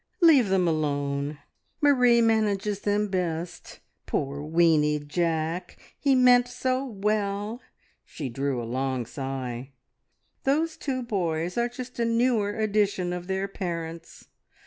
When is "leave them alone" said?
0.19-1.37